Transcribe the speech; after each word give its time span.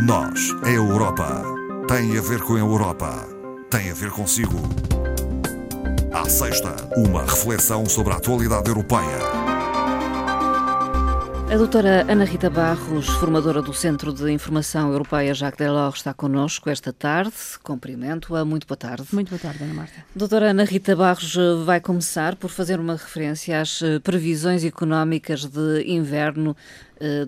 Nós, 0.00 0.54
a 0.62 0.70
Europa, 0.70 1.42
tem 1.88 2.16
a 2.16 2.20
ver 2.20 2.40
com 2.42 2.54
a 2.54 2.58
Europa, 2.60 3.26
tem 3.68 3.90
a 3.90 3.94
ver 3.94 4.10
consigo. 4.12 4.56
À 6.12 6.28
sexta, 6.28 6.76
uma 6.96 7.22
reflexão 7.22 7.84
sobre 7.84 8.12
a 8.12 8.16
atualidade 8.16 8.68
europeia. 8.68 9.18
A 11.50 11.56
doutora 11.56 12.04
Ana 12.06 12.24
Rita 12.26 12.50
Barros, 12.50 13.08
formadora 13.08 13.62
do 13.62 13.72
Centro 13.72 14.12
de 14.12 14.30
Informação 14.30 14.92
Europeia 14.92 15.32
Jacques 15.32 15.56
Delors, 15.56 15.96
está 15.96 16.12
connosco 16.12 16.68
esta 16.68 16.92
tarde. 16.92 17.32
Cumprimento-a. 17.62 18.44
Muito 18.44 18.66
boa 18.66 18.76
tarde. 18.76 19.06
Muito 19.12 19.30
boa 19.30 19.40
tarde, 19.40 19.64
Ana 19.64 19.72
Marta. 19.72 20.04
Doutora 20.14 20.50
Ana 20.50 20.64
Rita 20.64 20.94
Barros 20.94 21.34
vai 21.64 21.80
começar 21.80 22.36
por 22.36 22.50
fazer 22.50 22.78
uma 22.78 22.92
referência 22.92 23.62
às 23.62 23.80
eh, 23.80 23.98
previsões 23.98 24.62
económicas 24.62 25.46
de 25.46 25.84
inverno 25.86 26.54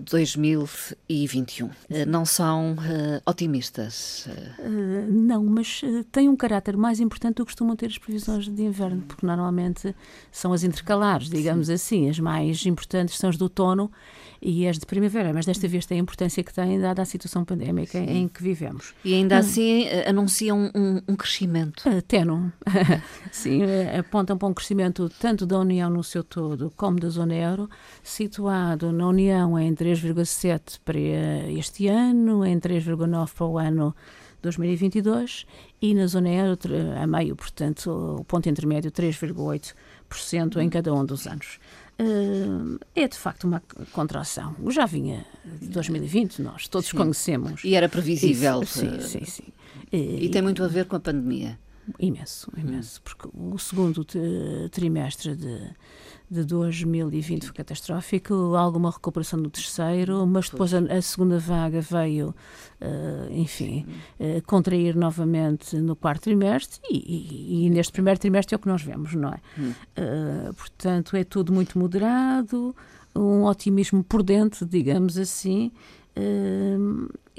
2021. 0.03 1.69
Eh, 1.89 2.05
não 2.05 2.25
são 2.25 2.73
uh, 2.73 3.21
otimistas? 3.25 4.27
Uh, 4.59 5.09
não, 5.09 5.45
mas 5.45 5.81
uh, 5.83 6.03
tem 6.11 6.27
um 6.27 6.35
caráter 6.35 6.75
mais 6.75 6.99
importante 6.99 7.35
do 7.35 7.45
que 7.45 7.51
costumam 7.51 7.75
ter 7.75 7.85
as 7.85 7.97
previsões 7.97 8.47
de 8.47 8.63
inverno, 8.63 9.01
porque 9.07 9.25
normalmente 9.25 9.95
são 10.31 10.51
as 10.51 10.63
intercalares, 10.63 11.29
digamos 11.29 11.67
Sim. 11.67 11.73
assim. 11.73 12.09
As 12.09 12.19
mais 12.19 12.65
importantes 12.65 13.17
são 13.17 13.29
as 13.29 13.37
do 13.37 13.43
outono 13.43 13.89
e 14.41 14.67
as 14.67 14.79
de 14.79 14.85
primavera, 14.85 15.31
mas 15.33 15.45
desta 15.45 15.67
vez 15.67 15.85
tem 15.85 15.99
a 15.99 16.01
importância 16.01 16.43
que 16.43 16.53
tem, 16.53 16.79
dada 16.79 17.01
a 17.01 17.05
situação 17.05 17.45
pandémica 17.45 17.99
Sim. 17.99 18.05
em 18.05 18.27
que 18.27 18.41
vivemos. 18.41 18.93
E 19.05 19.13
ainda 19.13 19.35
hum. 19.35 19.39
assim 19.39 19.87
anunciam 20.07 20.71
um, 20.73 21.01
um 21.07 21.15
crescimento? 21.15 21.87
Uh, 21.87 22.01
tenue. 22.01 22.51
Sim, 23.31 23.61
apontam 23.97 24.37
para 24.37 24.47
um 24.47 24.53
crescimento 24.53 25.09
tanto 25.19 25.45
da 25.45 25.59
União 25.59 25.89
no 25.89 26.03
seu 26.03 26.23
todo 26.23 26.73
como 26.75 26.99
da 26.99 27.09
zona 27.09 27.35
euro, 27.35 27.69
situado 28.01 28.91
na 28.91 29.07
União 29.07 29.59
em 29.59 29.75
3,7 29.75 30.79
para 30.83 30.99
este 31.49 31.87
ano, 31.87 32.43
em 32.43 32.59
3,9 32.59 33.33
para 33.33 33.45
o 33.45 33.57
ano 33.59 33.95
2022 34.41 35.45
e 35.81 35.93
na 35.93 36.07
zona 36.07 36.29
euro 36.29 36.57
a 36.99 37.05
meio, 37.05 37.35
portanto, 37.35 38.17
o 38.19 38.23
ponto 38.23 38.49
intermédio 38.49 38.91
3,8% 38.91 40.57
em 40.57 40.69
cada 40.69 40.93
um 40.93 41.05
dos 41.05 41.27
anos. 41.27 41.59
É 42.95 43.07
de 43.07 43.17
facto 43.17 43.45
uma 43.45 43.61
contração. 43.91 44.55
Já 44.69 44.85
vinha 44.85 45.25
de 45.59 45.67
2020, 45.67 46.41
nós 46.41 46.67
todos 46.67 46.89
sim. 46.89 46.97
conhecemos. 46.97 47.63
E 47.63 47.75
era 47.75 47.87
previsível. 47.89 48.61
Isso, 48.61 48.79
sim, 48.79 48.99
sim, 49.01 49.25
sim. 49.25 49.43
E, 49.91 50.25
e 50.25 50.29
tem 50.29 50.41
muito 50.41 50.63
a 50.63 50.67
ver 50.67 50.85
com 50.85 50.95
a 50.95 50.99
pandemia. 50.99 51.59
Imenso, 51.99 52.51
imenso, 52.55 53.01
porque 53.01 53.27
o 53.33 53.57
segundo 53.57 54.05
trimestre 54.71 55.35
de, 55.35 55.59
de 56.29 56.45
2020 56.45 57.45
foi 57.45 57.53
catastrófico, 57.53 58.33
alguma 58.55 58.89
recuperação 58.89 59.39
no 59.39 59.49
terceiro, 59.49 60.25
mas 60.25 60.49
depois 60.49 60.73
a, 60.73 60.79
a 60.79 61.01
segunda 61.01 61.39
vaga 61.39 61.81
veio, 61.81 62.29
uh, 62.79 63.33
enfim, 63.33 63.85
uh, 64.19 64.41
contrair 64.45 64.95
novamente 64.95 65.75
no 65.75 65.95
quarto 65.95 66.23
trimestre 66.23 66.79
e, 66.89 66.97
e, 66.97 67.65
e, 67.65 67.69
neste 67.69 67.91
primeiro 67.91 68.19
trimestre 68.19 68.55
é 68.55 68.57
o 68.57 68.59
que 68.59 68.67
nós 68.67 68.81
vemos, 68.81 69.13
não 69.13 69.29
é? 69.29 69.39
Uh, 69.59 70.53
portanto, 70.53 71.17
é 71.17 71.23
tudo 71.23 71.51
muito 71.51 71.77
moderado, 71.77 72.73
um 73.13 73.43
otimismo 73.43 74.03
prudente, 74.03 74.63
digamos 74.65 75.17
assim, 75.17 75.71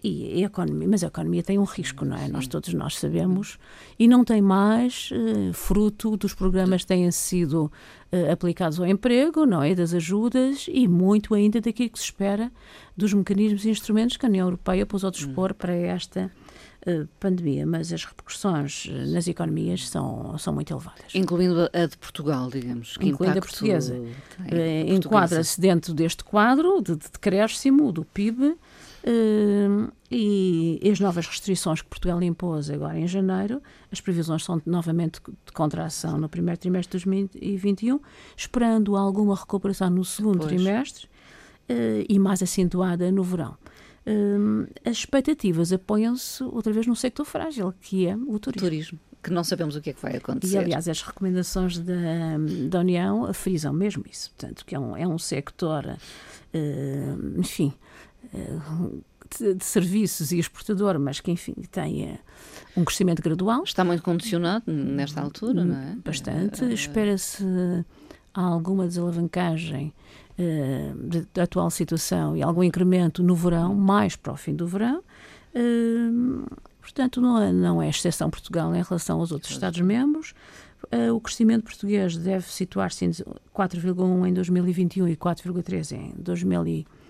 E 0.05 0.43
a 0.43 0.47
economia, 0.47 0.89
mas 0.89 1.05
a 1.05 1.07
economia 1.07 1.43
tem 1.45 1.59
um 1.59 1.65
risco, 1.65 2.05
não 2.05 2.17
é? 2.17 2.27
Nós 2.27 2.49
todos 2.49 2.75
nós 2.75 2.97
sabemos 2.97 3.57
e 3.97 4.09
não 4.09 4.25
tem 4.25 4.43
mais 4.43 5.11
uh, 5.13 5.53
fruto 5.53 6.17
dos 6.17 6.35
programas 6.35 6.83
que 6.83 6.89
têm 6.89 7.09
sido 7.13 7.71
uh, 8.11 8.33
aplicados 8.33 8.81
ao 8.81 8.87
emprego, 8.87 9.47
não 9.47 9.63
é? 9.63 9.77
Das 9.77 9.95
ajudas 9.95 10.67
e 10.69 10.89
muito 10.89 11.35
ainda 11.35 11.61
daquilo 11.61 11.91
que 11.91 11.99
se 11.99 12.07
espera 12.07 12.51
dos 12.97 13.15
mecanismos 13.15 13.65
e 13.65 13.71
instrumentos 13.71 14.17
que 14.17 14.27
a 14.27 14.29
União 14.29 14.49
Europeia 14.49 14.85
pôs 14.85 15.05
ao 15.05 15.11
dispor 15.13 15.53
hum. 15.53 15.55
para 15.57 15.73
esta 15.73 16.33
pandemia, 17.21 17.67
mas 17.67 17.93
as 17.93 18.05
repercussões 18.05 18.89
nas 19.09 19.29
economias 19.29 19.89
são, 19.89 20.37
são 20.39 20.53
muito 20.53 20.73
elevadas. 20.73 21.15
Incluindo 21.15 21.69
a 21.73 21.87
de 21.87 21.97
Portugal, 21.97 22.51
digamos. 22.51 22.97
Que 22.97 23.09
Incluindo 23.09 23.39
a 23.39 23.43
portuguesa. 23.43 23.97
Enquadra-se 24.89 25.61
dentro 25.61 25.95
deste 25.95 26.25
quadro 26.25 26.81
de, 26.83 26.97
de 26.97 27.09
decréscimo 27.11 27.93
do 27.93 28.05
PIB 28.05 28.57
e 30.11 30.81
as 30.91 31.01
novas 31.01 31.27
restrições 31.27 31.83
que 31.83 31.89
Portugal 31.89 32.23
impôs 32.23 32.71
agora 32.71 32.99
em 32.99 33.07
janeiro, 33.07 33.63
as 33.91 34.01
previsões 34.01 34.45
são 34.45 34.61
novamente 34.65 35.21
de 35.47 35.53
contração 35.53 36.19
no 36.19 36.29
primeiro 36.29 36.61
trimestre 36.61 36.99
de 36.99 37.05
2021, 37.05 38.01
esperando 38.37 38.97
alguma 38.97 39.35
recuperação 39.35 39.91
no 39.91 40.05
segundo 40.05 40.41
pois. 40.41 40.53
trimestre 40.53 41.09
e 42.09 42.19
mais 42.19 42.43
acentuada 42.43 43.11
no 43.11 43.23
verão. 43.23 43.57
Uh, 44.07 44.69
as 44.85 44.99
expectativas 44.99 45.73
apoiam-se 45.73 46.43
outra 46.43 46.73
vez 46.73 46.87
num 46.87 46.95
sector 46.95 47.25
frágil, 47.25 47.73
que 47.81 48.07
é 48.07 48.17
o 48.17 48.39
turismo. 48.39 48.69
turismo. 48.69 49.01
Que 49.23 49.31
não 49.31 49.45
sabemos 49.45 49.77
o 49.77 49.81
que 49.81 49.91
é 49.91 49.93
que 49.93 50.03
vai 50.03 50.17
acontecer. 50.17 50.57
E, 50.57 50.59
aliás, 50.59 50.89
as 50.89 51.01
recomendações 51.01 51.79
da, 51.79 51.95
da 52.69 52.81
União 52.81 53.33
frisam 53.33 53.73
mesmo 53.73 54.05
isso. 54.11 54.33
Portanto, 54.37 54.65
que 54.67 54.75
é 54.75 54.81
um, 54.81 54.97
é 54.97 55.07
um 55.07 55.17
sector, 55.17 55.97
enfim, 57.39 57.73
de, 59.39 59.55
de, 59.55 59.65
serviços 59.65 60.33
e 60.33 60.41
exportador, 60.41 60.99
mas 60.99 61.21
que, 61.21 61.31
enfim, 61.31 61.55
tem 61.71 62.19
um 62.77 62.85
crescimento 62.85 63.23
gradual. 63.23 63.63
Está 63.63 63.85
muito 63.85 64.03
condicionado 64.03 64.65
nesta 64.67 65.21
altura, 65.21 65.65
não 65.65 65.77
é? 65.77 65.97
Bastante. 66.05 66.65
Uh, 66.65 66.73
Espera-se 66.73 67.45
alguma 68.35 68.89
desalavancagem 68.89 69.95
uh, 70.43 71.27
da 71.33 71.45
atual 71.45 71.71
situação 71.71 72.37
e 72.37 72.43
algum 72.43 72.63
incremento 72.63 73.23
no 73.23 73.35
verão, 73.35 73.75
mais 73.75 74.17
para 74.17 74.33
o 74.33 74.37
fim 74.37 74.55
do 74.55 74.67
verão. 74.67 75.03
Uh, 75.55 76.45
portanto, 76.81 77.21
não 77.21 77.41
é, 77.41 77.53
não 77.53 77.83
é 77.83 77.89
exceção 77.89 78.31
Portugal 78.31 78.75
em 78.75 78.83
relação 78.83 79.21
aos 79.21 79.33
outros 79.33 79.53
Estados-membros. 79.53 80.35
Uh, 80.93 81.15
o 81.15 81.21
crescimento 81.21 81.65
português 81.65 82.17
deve 82.17 82.51
situar-se 82.51 83.05
em 83.05 83.11
4,1 83.11 84.29
em 84.29 84.35
2021 84.35 85.09
e 85.09 85.17
4,3 85.17 85.93
em 85.93 86.13
2022 86.17 87.03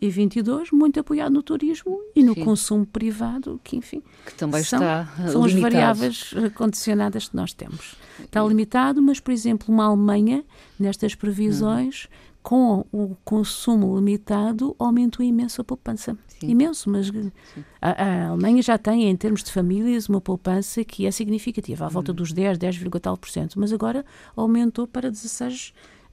e 0.00 0.08
22, 0.10 0.70
muito 0.70 1.00
apoiado 1.00 1.32
no 1.32 1.42
turismo 1.42 2.00
e 2.14 2.22
no 2.22 2.34
Sim. 2.34 2.44
consumo 2.44 2.86
privado, 2.86 3.60
que 3.64 3.76
enfim 3.76 4.02
que 4.24 4.34
também 4.34 4.62
são, 4.62 4.78
está 4.78 5.08
são 5.30 5.44
as 5.44 5.52
variáveis 5.52 6.32
condicionadas 6.54 7.28
que 7.28 7.36
nós 7.36 7.52
temos. 7.52 7.96
Está 8.20 8.42
limitado, 8.44 9.02
mas 9.02 9.18
por 9.18 9.32
exemplo 9.32 9.74
uma 9.74 9.86
Alemanha 9.86 10.44
nestas 10.78 11.14
previsões. 11.14 12.08
Com 12.48 12.82
o 12.90 13.14
consumo 13.26 13.94
limitado 13.94 14.74
aumentou 14.78 15.22
imenso 15.22 15.60
a 15.60 15.64
poupança. 15.64 16.16
Sim. 16.28 16.48
Imenso, 16.48 16.88
mas 16.88 17.10
a, 17.78 17.90
a, 17.90 18.28
Alemanha 18.28 18.62
já 18.62 18.78
tem, 18.78 19.06
em 19.06 19.14
termos 19.14 19.44
de 19.44 19.52
famílias, 19.52 20.08
uma 20.08 20.18
poupança 20.18 20.82
que 20.82 21.04
é 21.04 21.10
significativa, 21.10 21.84
à 21.84 21.88
volta 21.90 22.10
uhum. 22.10 22.16
dos 22.16 22.32
10, 22.32 22.56
10, 22.56 22.80
tal 23.02 23.18
por 23.18 23.28
cento, 23.28 23.60
mas 23.60 23.70
agora 23.70 24.02
aumentou 24.34 24.86
para 24.86 25.10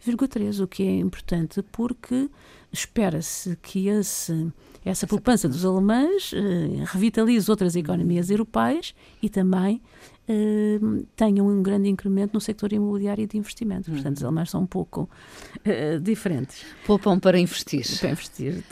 16,3, 0.06 0.64
o 0.64 0.68
que 0.68 0.84
é 0.84 0.98
importante 0.98 1.62
porque 1.72 2.30
espera-se 2.72 3.56
que 3.62 3.88
esse, 3.88 4.52
essa 4.84 5.08
poupança 5.08 5.48
dos 5.48 5.66
alemães 5.66 6.32
eh, 6.34 6.84
revitalize 6.86 7.50
outras 7.50 7.76
economias 7.76 8.30
europeias 8.30 8.94
e 9.22 9.30
também 9.30 9.82
eh, 10.28 10.80
tenham 11.16 11.48
um 11.48 11.64
grande 11.64 11.90
incremento 11.90 12.34
no 12.34 12.42
sector 12.42 12.74
imobiliário 12.74 13.24
e 13.24 13.28
de 13.28 13.38
investimento. 13.38 13.90
Portanto, 13.90 14.18
os 14.18 14.24
alemães 14.24 14.50
são 14.50 14.62
um 14.62 14.68
pouco 14.68 15.10
eh, 15.64 16.00
diferentes. 16.00 16.66
Poupam 16.86 17.18
para 17.20 17.40
investir. 17.40 17.86
Para 18.00 18.12
investir. 18.12 18.64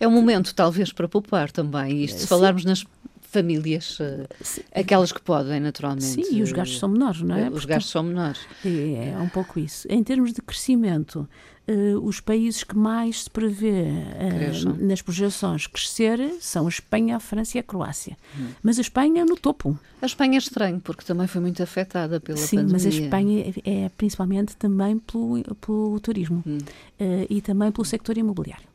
É 0.00 0.08
um 0.08 0.10
momento, 0.10 0.54
talvez, 0.54 0.92
para 0.92 1.08
poupar 1.08 1.50
também. 1.52 2.02
Isto, 2.02 2.20
se 2.20 2.26
falarmos 2.26 2.64
nas 2.64 2.84
famílias, 3.30 3.98
Sim. 4.40 4.62
aquelas 4.74 5.12
que 5.12 5.20
podem, 5.20 5.60
naturalmente. 5.60 6.04
Sim, 6.04 6.24
e 6.30 6.42
os 6.42 6.52
gastos 6.52 6.78
são 6.78 6.88
menores, 6.88 7.22
não 7.22 7.36
é? 7.36 7.48
Os 7.48 7.64
gastos 7.64 7.90
são 7.92 8.02
menores. 8.02 8.40
É, 8.64 9.12
é 9.14 9.18
um 9.18 9.28
pouco 9.28 9.58
isso. 9.58 9.86
Em 9.90 10.02
termos 10.02 10.32
de 10.32 10.42
crescimento, 10.42 11.28
uh, 11.70 12.04
os 12.04 12.20
países 12.20 12.64
que 12.64 12.76
mais 12.76 13.24
se 13.24 13.30
prevê 13.30 13.84
uh, 13.84 14.84
nas 14.84 15.00
projeções 15.00 15.66
crescer 15.66 16.36
são 16.40 16.66
a 16.66 16.68
Espanha, 16.68 17.16
a 17.16 17.20
França 17.20 17.56
e 17.56 17.60
a 17.60 17.62
Croácia. 17.62 18.16
Hum. 18.38 18.48
Mas 18.62 18.78
a 18.78 18.80
Espanha 18.80 19.24
no 19.24 19.36
topo. 19.36 19.78
A 20.02 20.06
Espanha 20.06 20.36
é 20.36 20.38
estranho, 20.38 20.80
porque 20.80 21.04
também 21.04 21.26
foi 21.26 21.40
muito 21.40 21.62
afetada 21.62 22.20
pela 22.20 22.38
Sim, 22.38 22.56
pandemia. 22.56 22.72
mas 22.72 22.86
a 22.86 22.88
Espanha 22.88 23.52
é, 23.64 23.84
é 23.84 23.88
principalmente 23.90 24.56
também 24.56 24.98
pelo, 24.98 25.42
pelo 25.56 26.00
turismo 26.00 26.42
hum. 26.46 26.58
uh, 26.58 27.26
e 27.28 27.40
também 27.40 27.70
pelo 27.70 27.84
sector 27.84 28.16
imobiliário. 28.18 28.66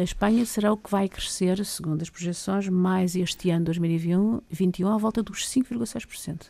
a 0.00 0.02
Espanha 0.02 0.44
será 0.46 0.72
o 0.72 0.76
que 0.76 0.90
vai 0.90 1.08
crescer, 1.08 1.64
segundo 1.64 2.02
as 2.02 2.10
projeções, 2.10 2.68
mais 2.68 3.14
este 3.16 3.50
ano, 3.50 3.66
2021, 3.66 4.88
à 4.88 4.96
volta 4.96 5.22
dos 5.22 5.46
5,6%. 5.48 6.46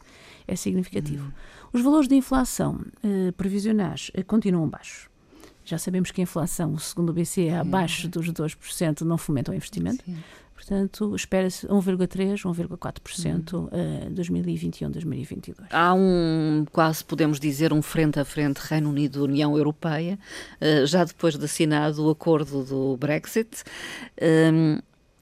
É 0.46 0.56
significativo. 0.56 1.26
Hum. 1.26 1.32
Os 1.72 1.82
valores 1.82 2.08
de 2.08 2.14
inflação 2.14 2.80
previsionais 3.36 4.10
continuam 4.26 4.66
baixos. 4.66 5.08
Já 5.68 5.76
sabemos 5.76 6.10
que 6.10 6.20
a 6.20 6.24
inflação, 6.24 6.78
segundo 6.78 7.10
o 7.10 7.12
BCE, 7.12 7.48
é 7.48 7.58
abaixo 7.58 8.08
dos 8.08 8.26
2% 8.32 9.02
não 9.02 9.18
fomenta 9.18 9.52
o 9.52 9.54
investimento. 9.54 10.02
Sim. 10.02 10.16
Portanto, 10.54 11.14
espera-se 11.14 11.66
1,3%, 11.66 12.42
1,4% 12.42 13.52
uhum. 13.52 13.64
uh, 13.66 14.10
2021, 14.10 14.90
2022. 14.90 15.68
Há 15.70 15.92
um, 15.92 16.64
quase 16.72 17.04
podemos 17.04 17.38
dizer, 17.38 17.70
um 17.72 17.82
frente 17.82 18.18
a 18.18 18.24
frente 18.24 18.58
Reino 18.58 18.88
Unido-União 18.88 19.56
Europeia, 19.58 20.18
uh, 20.60 20.86
já 20.86 21.04
depois 21.04 21.36
de 21.36 21.44
assinado 21.44 22.04
o 22.06 22.10
acordo 22.10 22.64
do 22.64 22.96
Brexit. 22.96 23.62
Um, 24.20 24.78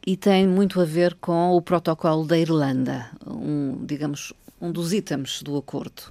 E 0.07 0.17
tem 0.17 0.47
muito 0.47 0.81
a 0.81 0.85
ver 0.85 1.15
com 1.15 1.57
o 1.57 1.61
protocolo 1.61 2.25
da 2.25 2.39
Irlanda, 2.39 3.11
um, 3.27 3.85
digamos, 3.85 4.33
um 4.61 4.73
dos 4.73 4.93
itens 4.93 5.43
do 5.43 5.57
acordo. 5.57 6.03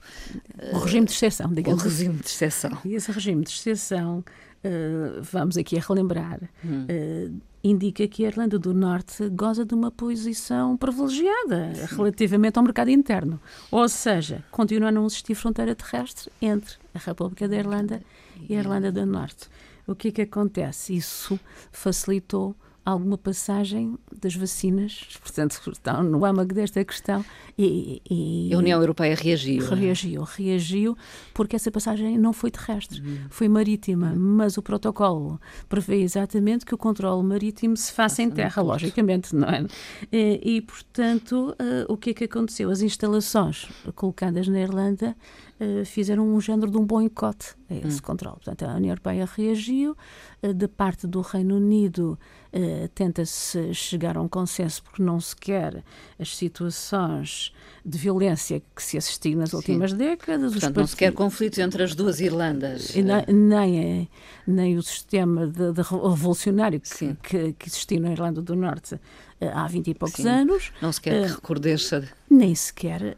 O 0.73 0.79
regime 0.79 1.05
de 1.05 1.13
exceção, 1.13 1.51
digamos. 1.53 1.81
O 1.81 1.87
regime 1.87 2.15
de 2.15 2.27
exceção. 2.27 2.77
E 2.85 2.93
esse 2.93 3.11
regime 3.11 3.43
de 3.43 3.51
exceção, 3.51 4.19
uh, 4.19 5.21
vamos 5.21 5.57
aqui 5.57 5.77
a 5.77 5.81
relembrar, 5.81 6.39
hum. 6.63 6.85
uh, 6.85 7.41
indica 7.63 8.07
que 8.07 8.23
a 8.23 8.27
Irlanda 8.27 8.59
do 8.59 8.73
Norte 8.73 9.27
goza 9.29 9.65
de 9.65 9.73
uma 9.73 9.89
posição 9.89 10.77
privilegiada 10.77 11.73
Sim. 11.73 11.95
relativamente 11.95 12.57
ao 12.57 12.63
mercado 12.63 12.89
interno. 12.91 13.39
Ou 13.71 13.89
seja, 13.89 14.43
continua 14.51 14.89
a 14.89 14.91
não 14.91 15.07
existir 15.07 15.33
fronteira 15.33 15.73
terrestre 15.73 16.31
entre 16.41 16.75
a 16.93 16.99
República 16.99 17.47
da 17.47 17.55
Irlanda 17.55 18.01
e 18.47 18.55
a 18.55 18.59
Irlanda 18.59 18.91
do 18.91 19.05
Norte. 19.05 19.49
O 19.87 19.95
que 19.95 20.09
é 20.09 20.11
que 20.11 20.21
acontece? 20.21 20.95
Isso 20.95 21.39
facilitou 21.71 22.55
alguma 22.85 23.17
passagem 23.17 23.97
das 24.21 24.35
vacinas, 24.35 25.07
portanto, 25.19 25.59
estão 25.71 26.03
no 26.03 26.23
âmago 26.23 26.53
desta 26.53 26.85
questão. 26.85 27.25
E, 27.57 28.01
e, 28.09 28.53
a 28.53 28.57
União 28.57 28.79
Europeia 28.79 29.15
reagiu. 29.15 29.65
É? 29.65 29.75
Reagiu, 29.75 30.23
reagiu, 30.23 30.97
porque 31.33 31.55
essa 31.55 31.71
passagem 31.71 32.17
não 32.17 32.31
foi 32.31 32.51
terrestre, 32.51 33.01
uhum. 33.01 33.17
foi 33.29 33.47
marítima, 33.47 34.11
uhum. 34.11 34.19
mas 34.19 34.57
o 34.57 34.61
protocolo 34.61 35.39
prevê 35.67 36.01
exatamente 36.01 36.65
que 36.65 36.75
o 36.75 36.77
controle 36.77 37.23
marítimo 37.23 37.75
se 37.75 37.91
faça 37.91 38.21
em 38.21 38.29
terra, 38.29 38.61
logicamente, 38.61 39.35
não 39.35 39.47
é? 39.47 39.65
E, 40.11 40.57
e 40.57 40.61
portanto, 40.61 41.55
uh, 41.59 41.91
o 41.91 41.97
que 41.97 42.11
é 42.11 42.13
que 42.13 42.23
aconteceu? 42.25 42.69
As 42.69 42.81
instalações 42.81 43.67
colocadas 43.95 44.47
na 44.47 44.59
Irlanda 44.59 45.15
fizeram 45.85 46.27
um 46.27 46.41
género 46.41 46.69
de 46.69 46.77
um 46.77 46.85
boicote 46.85 47.55
a 47.69 47.75
esse 47.87 47.99
hum. 47.99 48.03
controle. 48.03 48.35
Portanto, 48.35 48.63
a 48.63 48.75
União 48.75 48.91
Europeia 48.91 49.25
reagiu, 49.25 49.95
uh, 50.43 50.53
de 50.53 50.67
parte 50.67 51.07
do 51.07 51.21
Reino 51.21 51.55
Unido 51.55 52.19
uh, 52.53 52.87
tenta-se 52.89 53.73
chegar 53.73 54.17
a 54.17 54.21
um 54.21 54.27
consenso 54.27 54.83
porque 54.83 55.01
não 55.01 55.19
se 55.19 55.35
quer 55.35 55.83
as 56.19 56.35
situações 56.35 57.53
de 57.85 57.97
violência 57.97 58.61
que 58.75 58.83
se 58.83 58.97
assistiu 58.97 59.37
nas 59.37 59.51
Sim. 59.51 59.57
últimas 59.57 59.93
décadas. 59.93 60.51
Portanto, 60.51 60.77
não 60.77 60.87
se 60.87 60.95
quer 60.95 61.13
conflitos 61.13 61.59
entre 61.59 61.83
as 61.83 61.95
duas 61.95 62.19
Irlandas. 62.19 62.93
Nem, 62.95 63.25
nem, 63.27 64.09
nem 64.45 64.77
o 64.77 64.83
sistema 64.83 65.47
de, 65.47 65.71
de 65.71 65.81
revolucionário 65.81 66.81
que, 66.81 67.15
que, 67.23 67.53
que, 67.53 67.67
existiu 67.67 68.01
na 68.01 68.11
Irlanda 68.11 68.41
do 68.41 68.55
Norte 68.55 68.99
há 69.53 69.67
20 69.67 69.87
e 69.87 69.93
poucos 69.93 70.21
Sim. 70.21 70.29
anos. 70.29 70.71
Não 70.81 70.91
se 70.91 71.01
quer 71.01 71.27
que 71.27 71.33
recordeça. 71.33 72.07
Nem 72.29 72.53
sequer, 72.53 73.17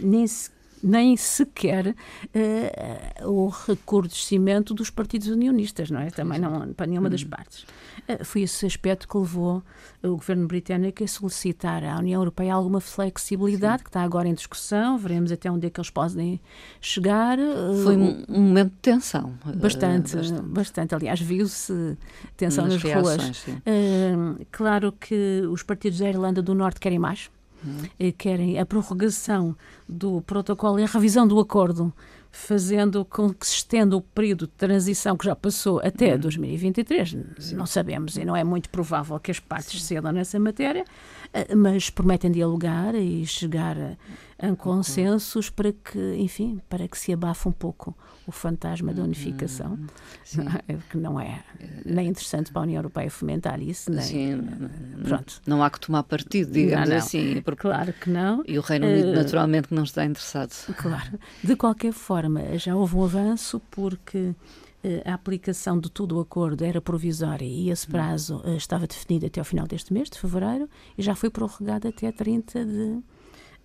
nem 0.00 0.26
sequer 0.26 0.59
nem 0.82 1.16
sequer 1.16 1.88
uh, 1.88 3.28
o 3.28 3.48
recrudescimento 3.48 4.74
dos 4.74 4.90
partidos 4.90 5.28
unionistas, 5.28 5.90
não 5.90 6.00
é? 6.00 6.10
Também 6.10 6.38
não 6.38 6.72
para 6.72 6.86
nenhuma 6.86 7.10
das 7.10 7.22
hum. 7.22 7.28
partes. 7.28 7.64
Uh, 8.08 8.24
foi 8.24 8.42
esse 8.42 8.64
aspecto 8.66 9.06
que 9.06 9.16
levou 9.16 9.62
o 10.02 10.08
governo 10.08 10.46
britânico 10.46 11.04
a 11.04 11.08
solicitar 11.08 11.84
à 11.84 11.98
União 11.98 12.20
Europeia 12.20 12.54
alguma 12.54 12.80
flexibilidade, 12.80 13.78
Sim. 13.78 13.84
que 13.84 13.90
está 13.90 14.02
agora 14.02 14.28
em 14.28 14.34
discussão, 14.34 14.96
veremos 14.96 15.30
até 15.30 15.50
onde 15.50 15.66
é 15.66 15.70
que 15.70 15.78
eles 15.78 15.90
podem 15.90 16.40
chegar. 16.80 17.38
Foi 17.84 17.96
um, 17.96 18.24
um 18.28 18.40
momento 18.40 18.70
de 18.70 18.78
tensão. 18.78 19.34
Bastante, 19.56 20.16
bastante. 20.16 20.42
bastante. 20.42 20.94
Aliás, 20.94 21.20
viu-se 21.20 21.96
tensão 22.36 22.66
nas, 22.66 22.82
nas 22.82 22.94
ruas. 22.94 23.46
Uh, 23.48 24.46
claro 24.50 24.92
que 24.92 25.42
os 25.50 25.62
partidos 25.62 25.98
da 25.98 26.08
Irlanda 26.08 26.40
do 26.40 26.54
Norte 26.54 26.80
querem 26.80 26.98
mais 26.98 27.30
Querem 28.16 28.58
a 28.58 28.66
prorrogação 28.66 29.56
do 29.88 30.22
protocolo 30.22 30.78
e 30.80 30.84
a 30.84 30.86
revisão 30.86 31.26
do 31.26 31.38
acordo, 31.38 31.92
fazendo 32.30 33.04
com 33.04 33.32
que 33.32 33.46
se 33.46 33.56
estenda 33.56 33.96
o 33.96 34.00
período 34.00 34.46
de 34.46 34.52
transição 34.52 35.16
que 35.16 35.24
já 35.24 35.34
passou 35.34 35.80
até 35.80 36.14
uhum. 36.14 36.20
2023. 36.20 37.16
Sim. 37.38 37.54
Não 37.56 37.66
sabemos 37.66 38.16
e 38.16 38.24
não 38.24 38.36
é 38.36 38.44
muito 38.44 38.68
provável 38.70 39.18
que 39.18 39.30
as 39.30 39.40
partes 39.40 39.82
Sim. 39.82 39.94
cedam 39.96 40.12
nessa 40.12 40.38
matéria, 40.38 40.84
eh, 41.32 41.54
mas 41.54 41.90
prometem 41.90 42.30
dialogar 42.30 42.94
e 42.94 43.26
chegar 43.26 43.76
a, 43.76 43.96
a 44.48 44.56
consensos 44.56 45.50
para 45.50 45.72
que, 45.72 46.14
enfim, 46.16 46.60
para 46.68 46.86
que 46.86 46.98
se 46.98 47.12
abafe 47.12 47.48
um 47.48 47.52
pouco 47.52 47.96
o 48.26 48.32
fantasma 48.32 48.94
da 48.94 49.02
unificação, 49.02 49.72
uhum. 49.72 50.48
é? 50.68 50.76
que 50.88 50.96
não 50.96 51.20
é 51.20 51.42
nem 51.84 52.08
interessante 52.08 52.52
para 52.52 52.62
a 52.62 52.64
União 52.64 52.78
Europeia 52.78 53.10
fomentar 53.10 53.60
isso, 53.60 53.90
nem, 53.90 54.02
Sim, 54.02 54.40
pronto. 55.02 55.42
Não 55.46 55.62
há 55.62 55.68
que 55.68 55.80
tomar 55.80 56.04
partido, 56.04 56.52
digamos 56.52 56.88
não, 56.88 56.96
não. 56.96 57.04
assim. 57.04 57.42
Porque, 57.42 57.62
claro 57.62 57.92
que 57.92 58.08
não. 58.08 58.42
E 58.46 58.58
o 58.58 58.62
Reino 58.62 58.86
Unido, 58.86 59.08
uh, 59.08 59.14
naturalmente, 59.14 59.74
não 59.74 59.82
está 59.82 60.04
interessado. 60.04 60.52
Claro. 60.76 61.18
De 61.42 61.56
qualquer 61.56 61.92
forma, 61.92 62.19
já 62.56 62.74
houve 62.76 62.96
um 62.96 63.04
avanço 63.04 63.60
porque 63.70 64.34
eh, 64.82 65.02
a 65.04 65.14
aplicação 65.14 65.78
de 65.78 65.90
todo 65.90 66.16
o 66.16 66.20
acordo 66.20 66.64
era 66.64 66.80
provisória 66.80 67.44
e 67.44 67.70
esse 67.70 67.86
hum. 67.86 67.92
prazo 67.92 68.36
uh, 68.44 68.56
estava 68.56 68.86
definido 68.86 69.26
até 69.26 69.38
ao 69.38 69.44
final 69.44 69.66
deste 69.66 69.92
mês, 69.92 70.08
de 70.08 70.18
fevereiro, 70.18 70.68
e 70.96 71.02
já 71.02 71.14
foi 71.14 71.28
prorrogado 71.28 71.86
até 71.86 72.10
30 72.10 72.64
de 72.64 72.98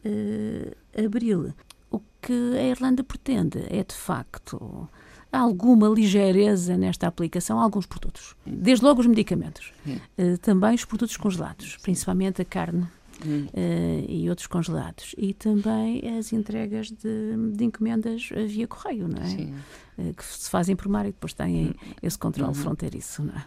uh, 0.05 1.05
abril. 1.05 1.53
O 1.89 2.01
que 2.21 2.33
a 2.57 2.63
Irlanda 2.63 3.01
pretende 3.01 3.59
é, 3.69 3.81
de 3.81 3.95
facto, 3.95 4.89
alguma 5.31 5.87
ligeireza 5.87 6.75
nesta 6.75 7.07
aplicação 7.07 7.59
a 7.59 7.63
alguns 7.63 7.85
produtos. 7.85 8.35
Desde 8.45 8.83
logo 8.83 8.99
os 8.99 9.07
medicamentos. 9.07 9.71
Uh, 9.87 10.37
também 10.41 10.75
os 10.75 10.83
produtos 10.83 11.15
congelados, 11.15 11.77
principalmente 11.77 12.41
a 12.41 12.45
carne. 12.45 12.85
Uh, 13.23 14.05
e 14.07 14.29
outros 14.29 14.47
congelados. 14.47 15.15
E 15.17 15.33
também 15.33 16.17
as 16.17 16.33
entregas 16.33 16.91
de, 16.91 17.53
de 17.53 17.63
encomendas 17.63 18.29
via 18.47 18.67
correio, 18.67 19.07
não 19.07 19.21
é? 19.21 20.01
Uh, 20.01 20.13
que 20.13 20.23
se 20.23 20.49
fazem 20.49 20.75
por 20.75 20.87
mar 20.87 21.05
e 21.05 21.09
depois 21.09 21.33
têm 21.33 21.67
hum. 21.67 21.73
esse 22.03 22.17
controle 22.17 22.49
uhum. 22.49 22.55
fronteiriço, 22.55 23.23
não 23.23 23.33
é? 23.33 23.45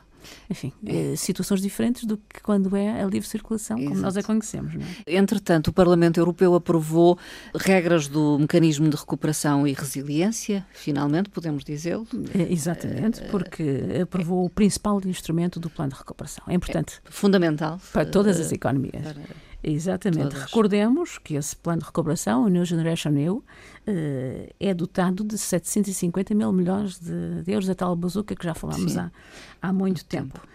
enfim, 0.49 0.73
é. 0.85 1.15
situações 1.17 1.61
diferentes 1.61 2.05
do 2.05 2.17
que 2.17 2.41
quando 2.43 2.75
é 2.77 3.03
a 3.03 3.07
livre 3.07 3.29
circulação, 3.29 3.77
como 3.77 3.91
Exato. 3.91 4.03
nós 4.03 4.17
a 4.17 4.23
conhecemos. 4.23 4.75
É? 5.07 5.17
Entretanto, 5.17 5.69
o 5.69 5.73
Parlamento 5.73 6.19
Europeu 6.19 6.55
aprovou 6.55 7.19
regras 7.55 8.09
do 8.09 8.39
mecanismo 8.39 8.89
de 8.89 8.97
recuperação 8.97 9.67
e 9.67 9.73
resiliência, 9.73 10.67
finalmente, 10.73 11.29
podemos 11.29 11.65
dizê-lo. 11.65 12.07
É, 12.35 12.53
exatamente, 12.53 13.23
porque 13.31 13.83
aprovou 14.03 14.45
o 14.45 14.51
principal 14.51 15.01
instrumento 15.05 15.61
do 15.61 15.71
plano 15.71 15.93
de 15.93 15.99
recuperação. 15.99 16.45
É 16.47 16.55
importante. 16.55 17.01
É 17.07 17.11
fundamental. 17.11 17.81
Para 17.93 18.07
todas 18.07 18.41
as 18.41 18.53
economias. 18.53 19.03
Para 19.03 19.23
Exatamente. 19.63 20.31
Todas. 20.31 20.45
Recordemos 20.45 21.19
que 21.19 21.35
esse 21.35 21.57
plano 21.57 21.81
de 21.81 21.87
recuperação, 21.87 22.45
o 22.45 22.49
New 22.49 22.65
Generation 22.65 23.11
EU, 23.17 23.45
eh, 23.87 24.53
é 24.61 24.73
dotado 24.73 25.25
de 25.25 25.37
750 25.37 26.35
mil 26.35 26.53
milhões 26.53 26.99
de, 26.99 27.43
euros, 27.53 27.69
a 27.69 27.75
tal 27.75 27.95
bazuca 27.97 28.37
que 28.37 28.45
já 28.45 28.55
falámos 28.55 28.97
há, 28.97 29.11
há 29.61 29.73
muito 29.73 30.05
tempo. 30.05 30.35
tempo. 30.35 30.49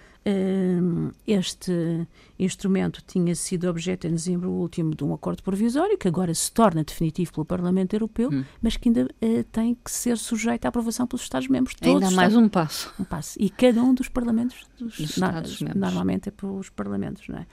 Este 1.27 2.07
instrumento 2.39 3.01
tinha 3.05 3.35
sido 3.35 3.69
objeto 3.69 4.07
em 4.07 4.11
dezembro 4.11 4.49
último 4.49 4.95
de 4.95 5.03
um 5.03 5.13
acordo 5.13 5.43
provisório, 5.43 5.97
que 5.97 6.07
agora 6.07 6.33
se 6.33 6.51
torna 6.51 6.83
definitivo 6.83 7.33
pelo 7.33 7.45
Parlamento 7.45 7.93
Europeu, 7.93 8.29
hum. 8.31 8.43
mas 8.61 8.77
que 8.77 8.89
ainda 8.89 9.03
uh, 9.03 9.43
tem 9.51 9.75
que 9.83 9.91
ser 9.91 10.17
sujeito 10.17 10.65
à 10.65 10.69
aprovação 10.69 11.05
pelos 11.05 11.23
Estados-membros. 11.23 11.75
Ainda 11.81 12.11
mais 12.11 12.35
um 12.35 12.47
passo. 12.47 12.93
Um 12.99 13.03
passo. 13.03 13.37
E 13.39 13.49
cada 13.49 13.83
um 13.83 13.93
dos 13.93 14.07
parlamentos, 14.07 14.65
dos, 14.77 14.97
dos 14.97 15.09
Estados-membros. 15.11 15.81
Normalmente 15.81 16.29
é 16.29 16.31
pelos 16.31 16.69
parlamentos, 16.69 17.27
não 17.27 17.39
é? 17.39 17.45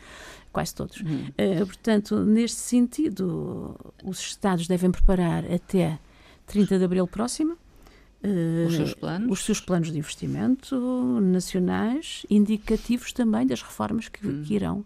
quase 0.53 0.75
todos. 0.75 1.01
Uhum. 1.01 1.29
Uh, 1.39 1.67
portanto, 1.67 2.25
neste 2.25 2.59
sentido, 2.59 3.77
os 4.05 4.21
Estados 4.21 4.67
devem 4.67 4.91
preparar 4.91 5.45
até 5.51 5.99
30 6.47 6.79
de 6.79 6.85
abril 6.85 7.07
próximo 7.07 7.57
os, 8.67 8.75
seus 8.75 8.95
planos. 8.95 9.31
os 9.31 9.45
seus 9.45 9.61
planos 9.61 9.91
de 9.91 9.99
investimento 9.99 11.21
nacionais, 11.21 12.25
indicativos 12.29 13.13
também 13.13 13.47
das 13.47 13.63
reformas 13.63 14.09
que, 14.09 14.27
uhum. 14.27 14.43
que 14.43 14.55
irão 14.55 14.85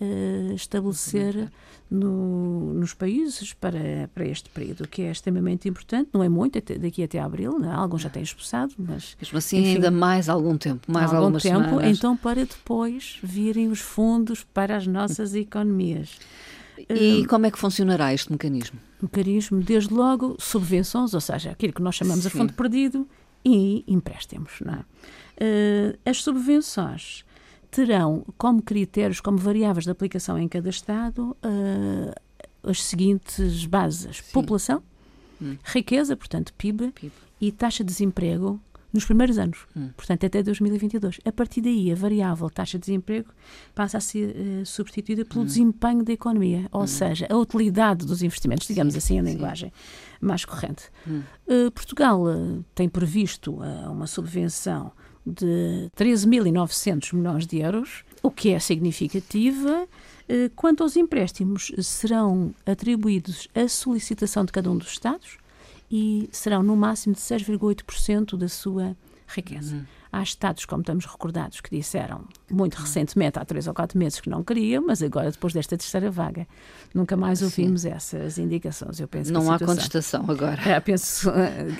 uh, 0.00 0.54
estabelecer 0.54 1.50
no, 1.90 2.74
nos 2.74 2.94
países 2.94 3.52
para, 3.54 4.08
para 4.14 4.26
este 4.26 4.48
período, 4.50 4.86
que 4.86 5.02
é 5.02 5.10
extremamente 5.10 5.68
importante, 5.68 6.10
não 6.12 6.22
é 6.22 6.28
muito, 6.28 6.58
até, 6.58 6.78
daqui 6.78 7.02
até 7.02 7.18
abril, 7.18 7.58
né? 7.58 7.72
alguns 7.72 8.02
já 8.02 8.10
têm 8.10 8.22
expulsado, 8.22 8.74
mas... 8.78 9.16
Mesmo 9.20 9.38
assim, 9.38 9.58
enfim, 9.58 9.74
ainda 9.74 9.90
mais 9.90 10.28
algum 10.28 10.56
tempo, 10.56 10.90
mais 10.90 11.12
algum 11.12 11.38
tempo, 11.38 11.64
semanas. 11.64 11.98
então 11.98 12.16
para 12.16 12.44
depois 12.44 13.18
virem 13.22 13.68
os 13.68 13.80
fundos 13.80 14.44
para 14.44 14.76
as 14.76 14.86
nossas 14.86 15.34
economias. 15.34 16.18
E 16.88 17.26
como 17.26 17.46
é 17.46 17.50
que 17.50 17.58
funcionará 17.58 18.12
este 18.12 18.30
mecanismo? 18.30 18.78
Mecanismo, 19.00 19.60
desde 19.60 19.92
logo, 19.92 20.36
subvenções, 20.38 21.14
ou 21.14 21.20
seja, 21.20 21.50
aquilo 21.50 21.72
que 21.72 21.82
nós 21.82 21.94
chamamos 21.94 22.22
Sim. 22.22 22.28
a 22.28 22.30
fundo 22.30 22.52
perdido, 22.52 23.08
e 23.44 23.84
empréstimos. 23.86 24.52
Não 24.64 24.74
é? 24.74 24.78
Uh, 24.78 25.98
as 26.04 26.22
subvenções 26.22 27.24
terão 27.70 28.24
como 28.36 28.62
critérios, 28.62 29.20
como 29.20 29.38
variáveis 29.38 29.84
de 29.84 29.90
aplicação 29.90 30.38
em 30.38 30.48
cada 30.48 30.68
Estado, 30.68 31.36
uh, 31.44 32.68
as 32.70 32.82
seguintes 32.82 33.64
bases: 33.66 34.18
Sim. 34.18 34.32
população, 34.32 34.82
hum. 35.40 35.56
riqueza, 35.64 36.16
portanto 36.16 36.52
PIB, 36.54 36.92
PIB, 36.92 37.12
e 37.40 37.52
taxa 37.52 37.84
de 37.84 37.90
desemprego 37.92 38.60
nos 38.92 39.04
primeiros 39.04 39.38
anos, 39.38 39.66
hum. 39.76 39.90
portanto 39.96 40.24
até 40.24 40.42
2022. 40.42 41.20
A 41.24 41.32
partir 41.32 41.60
daí, 41.60 41.92
a 41.92 41.94
variável 41.94 42.48
taxa 42.48 42.78
de 42.78 42.86
desemprego 42.86 43.28
passa 43.74 43.98
a 43.98 44.00
ser 44.00 44.34
uh, 44.34 44.66
substituída 44.66 45.24
pelo 45.24 45.42
hum. 45.42 45.44
desempenho 45.44 46.02
da 46.02 46.12
economia, 46.12 46.68
ou 46.72 46.82
hum. 46.82 46.86
seja, 46.86 47.26
a 47.30 47.36
utilidade 47.36 48.06
dos 48.06 48.22
investimentos, 48.22 48.66
digamos 48.66 48.94
sim, 48.94 48.98
assim, 48.98 49.18
em 49.18 49.22
linguagem 49.22 49.72
mais 50.20 50.44
corrente. 50.44 50.84
Uh, 51.06 51.70
Portugal 51.72 52.22
uh, 52.22 52.64
tem 52.74 52.88
previsto 52.88 53.58
uma 53.90 54.06
subvenção 54.06 54.92
de 55.26 55.90
13.900 55.96 57.14
milhões 57.14 57.46
de 57.46 57.58
euros 57.58 58.04
o 58.22 58.30
que 58.30 58.50
é 58.50 58.58
significativa. 58.58 59.86
Quanto 60.54 60.82
aos 60.82 60.96
empréstimos, 60.96 61.72
serão 61.78 62.54
atribuídos 62.66 63.48
a 63.54 63.66
solicitação 63.68 64.44
de 64.44 64.52
cada 64.52 64.70
um 64.70 64.76
dos 64.76 64.88
Estados 64.88 65.38
e 65.90 66.28
serão 66.32 66.62
no 66.62 66.76
máximo 66.76 67.14
de 67.14 67.20
6,8% 67.20 68.36
da 68.36 68.48
sua 68.48 68.96
riqueza. 69.26 69.76
Uhum. 69.76 69.84
Há 70.10 70.22
Estados, 70.22 70.64
como 70.64 70.80
estamos 70.80 71.04
recordados, 71.04 71.60
que 71.60 71.76
disseram 71.76 72.24
muito 72.50 72.76
recentemente, 72.76 73.38
há 73.38 73.44
três 73.44 73.66
ou 73.66 73.74
quatro 73.74 73.98
meses, 73.98 74.20
que 74.20 74.30
não 74.30 74.42
queriam, 74.42 74.86
mas 74.86 75.02
agora, 75.02 75.30
depois 75.30 75.52
desta 75.52 75.76
terceira 75.76 76.10
vaga, 76.10 76.46
nunca 76.94 77.14
mais 77.14 77.42
ouvimos 77.42 77.82
Sim. 77.82 77.90
essas 77.90 78.38
indicações. 78.38 78.98
Eu 78.98 79.06
penso 79.06 79.30
não 79.30 79.52
há 79.52 79.58
contestação 79.58 80.24
agora. 80.26 80.58
É, 80.66 80.80
penso, 80.80 81.30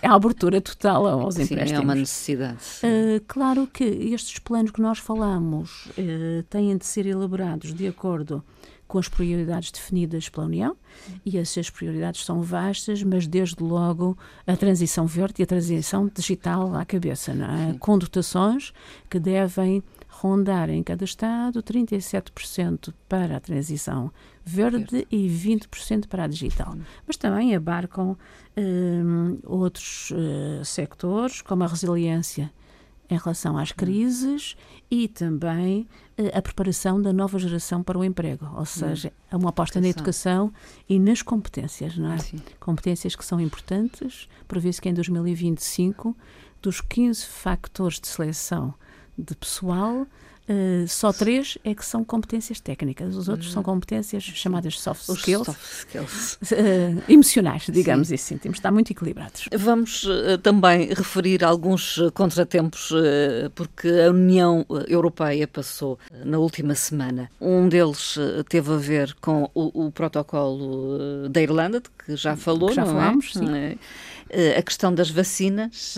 há 0.03 0.15
abertura 0.15 0.61
total 0.61 1.07
aos 1.09 1.37
Sim, 1.37 1.45
empréstimos. 1.45 1.81
É 1.81 1.85
uma 1.85 1.95
necessidade. 1.95 2.59
Uh, 2.83 3.25
claro 3.27 3.67
que 3.67 3.85
estes 3.85 4.39
planos 4.41 4.73
que 4.73 4.83
nós 4.83 4.99
falamos 4.99 5.87
uh, 5.87 6.43
têm 6.51 6.77
de 6.77 6.85
ser 6.85 7.07
elaborados 7.07 7.73
de 7.73 7.87
acordo 7.87 8.45
com 8.89 8.99
as 8.99 9.07
prioridades 9.07 9.71
definidas 9.71 10.29
pela 10.29 10.47
União, 10.47 10.77
e 11.25 11.37
essas 11.37 11.69
prioridades 11.69 12.25
são 12.25 12.43
vastas, 12.43 13.03
mas 13.03 13.27
desde 13.27 13.63
logo 13.63 14.17
a 14.47 14.57
transição 14.57 15.07
verde 15.07 15.35
e 15.39 15.43
a 15.43 15.47
transição 15.47 16.11
digital 16.13 16.75
à 16.75 16.85
cabeça, 16.85 17.35
não 17.35 17.47
é? 17.47 17.77
com 17.79 17.99
dotações 17.99 18.73
que 19.09 19.21
devem 19.21 19.83
rondar 20.09 20.71
em 20.71 20.83
cada 20.83 21.05
Estado 21.05 21.63
37% 21.63 22.93
para 23.09 23.37
a 23.37 23.41
transição 23.41 24.11
verde 24.45 25.07
e 25.11 25.29
20% 25.29 26.09
para 26.09 26.25
a 26.25 26.27
digital. 26.27 26.75
Mas 27.07 27.17
também 27.17 27.55
abarcam 27.55 28.17
um, 28.57 29.39
outros 29.45 30.11
uh, 30.11 30.65
sectores, 30.65 31.43
como 31.43 31.63
a 31.63 31.67
resiliência 31.67 32.51
em 33.11 33.17
relação 33.17 33.57
às 33.57 33.73
crises 33.73 34.57
e 34.91 35.09
também 35.09 35.87
uh, 36.19 36.37
a 36.37 36.43
preparação 36.43 37.01
da 37.01 37.13
nova 37.13 37.39
geração 37.39 37.83
para 37.83 37.99
o 37.99 38.05
emprego, 38.05 38.49
ou 38.57 38.67
seja, 38.67 39.13
é 39.31 39.37
uma 39.37 39.51
aposta 39.51 39.81
na 39.81 39.89
educação 39.89 40.53
e 40.89 40.99
nas 40.99 41.23
competências, 41.23 41.97
não 41.97 42.13
é? 42.13 42.19
Sim. 42.19 42.39
Competências 42.61 43.17
que 43.17 43.25
são 43.25 43.41
importantes, 43.41 44.29
prevê-se 44.47 44.81
que 44.81 44.89
em 44.89 44.95
2025, 44.95 46.17
dos 46.61 46.81
15 46.81 47.25
factores 47.25 48.01
de 48.01 48.09
seleção 48.09 48.75
de 49.17 49.35
pessoal, 49.35 50.07
Uh, 50.49 50.89
só 50.89 51.13
três 51.13 51.59
é 51.63 51.75
que 51.75 51.85
são 51.85 52.03
competências 52.03 52.59
técnicas, 52.59 53.15
os 53.15 53.29
outros 53.29 53.53
são 53.53 53.61
hum. 53.61 53.65
competências 53.65 54.23
chamadas 54.23 54.81
soft 54.81 55.07
Os 55.07 55.19
skills, 55.19 55.45
soft 55.45 55.61
skills. 55.63 56.39
Uh, 56.43 57.03
emocionais, 57.07 57.67
digamos 57.69 58.09
Sim. 58.09 58.15
assim. 58.15 58.39
Temos 58.39 58.57
de 58.57 58.61
estar 58.61 58.73
muito 58.73 58.91
equilibrados. 58.91 59.47
Vamos 59.55 60.05
uh, 60.05 60.39
também 60.43 60.89
referir 60.89 61.45
alguns 61.45 62.01
contratempos, 62.15 62.93
porque 63.55 63.89
a 63.89 64.11
União 64.11 64.65
Europeia 64.87 65.47
passou 65.47 65.99
na 66.25 66.39
última 66.39 66.75
semana. 66.75 67.31
Um 67.41 67.69
deles 67.69 68.17
teve 68.49 68.73
a 68.73 68.77
ver 68.77 69.15
com 69.21 69.51
o, 69.55 69.87
o 69.87 69.93
protocolo 69.93 71.29
da 71.29 71.43
Irlanda, 71.43 71.81
de 71.81 71.91
que 71.91 72.17
já 72.17 72.37
falou, 72.37 72.71
que 72.71 72.77
já 72.77 72.85
não 72.85 72.93
é? 72.93 72.95
falámos, 72.95 73.37
é? 73.37 73.41
Sim. 73.41 73.79
a 74.57 74.63
questão 74.63 74.95
das 74.95 75.11
vacinas 75.11 75.97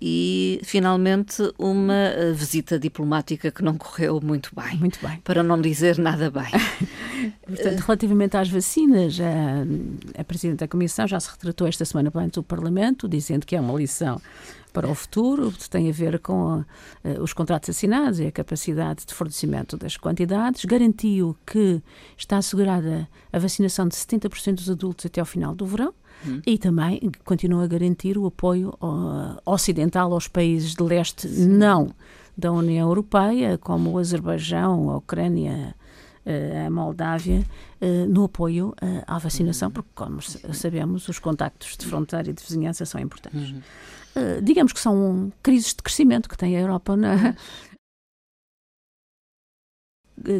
e, 0.00 0.60
finalmente, 0.64 1.42
uma 1.58 2.32
visita 2.34 2.78
diplomática 2.78 3.50
que 3.50 3.62
não 3.62 3.71
correu 3.76 4.20
muito 4.22 4.50
bem. 4.54 4.78
Muito 4.78 4.98
bem. 5.06 5.18
Para 5.24 5.42
não 5.42 5.60
dizer 5.60 5.98
nada 5.98 6.30
bem. 6.30 6.50
Portanto, 7.46 7.80
relativamente 7.80 8.36
às 8.36 8.48
vacinas, 8.48 9.18
a, 9.20 10.20
a 10.20 10.24
Presidente 10.24 10.60
da 10.60 10.68
Comissão 10.68 11.06
já 11.06 11.20
se 11.20 11.30
retratou 11.30 11.66
esta 11.66 11.84
semana 11.84 12.10
perante 12.10 12.38
o 12.38 12.42
Parlamento, 12.42 13.08
dizendo 13.08 13.46
que 13.46 13.56
é 13.56 13.60
uma 13.60 13.78
lição 13.78 14.20
para 14.72 14.88
o 14.88 14.94
futuro, 14.94 15.52
que 15.52 15.68
tem 15.68 15.88
a 15.88 15.92
ver 15.92 16.18
com 16.18 16.60
uh, 16.60 16.64
os 17.20 17.32
contratos 17.32 17.68
assinados 17.68 18.18
e 18.18 18.26
a 18.26 18.32
capacidade 18.32 19.04
de 19.06 19.12
fornecimento 19.12 19.76
das 19.76 19.96
quantidades. 19.96 20.64
Garantiu 20.64 21.36
que 21.46 21.82
está 22.16 22.38
assegurada 22.38 23.06
a 23.32 23.38
vacinação 23.38 23.86
de 23.86 23.94
70% 23.94 24.54
dos 24.54 24.70
adultos 24.70 25.06
até 25.06 25.20
ao 25.20 25.26
final 25.26 25.54
do 25.54 25.66
verão 25.66 25.92
Hum. 26.26 26.40
E 26.46 26.58
também 26.58 27.10
continua 27.24 27.64
a 27.64 27.66
garantir 27.66 28.16
o 28.16 28.26
apoio 28.26 28.72
ocidental 29.44 30.12
aos 30.12 30.28
países 30.28 30.74
de 30.74 30.82
leste, 30.82 31.28
Sim. 31.28 31.48
não 31.48 31.94
da 32.36 32.50
União 32.50 32.88
Europeia, 32.88 33.58
como 33.58 33.90
o 33.90 33.98
Azerbaijão, 33.98 34.90
a 34.90 34.96
Ucrânia, 34.96 35.74
eh, 36.24 36.66
a 36.66 36.70
Moldávia, 36.70 37.44
eh, 37.80 38.06
no 38.06 38.24
apoio 38.24 38.74
eh, 38.80 39.02
à 39.06 39.18
vacinação, 39.18 39.68
uhum. 39.68 39.72
porque, 39.72 39.90
como 39.94 40.22
sabemos, 40.22 41.08
os 41.08 41.18
contactos 41.18 41.76
de 41.76 41.86
fronteira 41.86 42.30
e 42.30 42.32
de 42.32 42.42
vizinhança 42.42 42.86
são 42.86 43.00
importantes. 43.00 43.50
Uhum. 43.50 43.60
Digamos 44.42 44.74
que 44.74 44.80
são 44.80 45.32
crises 45.42 45.72
de 45.72 45.82
crescimento 45.82 46.28
que 46.28 46.36
tem 46.36 46.54
a 46.54 46.60
Europa 46.60 46.94
na, 46.94 47.34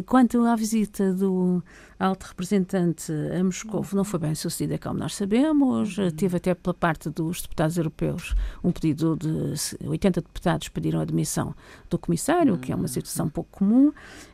Quanto 0.05 0.45
à 0.45 0.55
visita 0.55 1.13
do 1.13 1.63
alto 1.99 2.23
representante 2.23 3.11
a 3.11 3.43
Moscou, 3.43 3.85
não 3.93 4.03
foi 4.03 4.19
bem 4.19 4.35
sucedida, 4.35 4.77
como 4.77 4.99
nós 4.99 5.15
sabemos. 5.15 5.97
Uhum. 5.97 6.11
Teve 6.11 6.37
até 6.37 6.53
pela 6.53 6.73
parte 6.73 7.09
dos 7.09 7.41
deputados 7.41 7.77
europeus 7.77 8.35
um 8.63 8.71
pedido 8.71 9.15
de 9.15 9.87
80 9.87 10.21
deputados 10.21 10.67
pediram 10.69 10.99
a 10.99 11.03
admissão 11.03 11.55
do 11.89 11.97
comissário, 11.97 12.57
que 12.57 12.71
é 12.71 12.75
uma 12.75 12.87
situação 12.87 13.29
pouco 13.29 13.49
comum. 13.51 13.93